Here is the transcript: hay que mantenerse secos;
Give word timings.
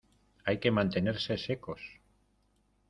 hay 0.45 0.57
que 0.59 0.71
mantenerse 0.71 1.37
secos; 1.37 1.79